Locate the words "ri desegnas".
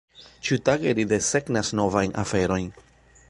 0.99-1.71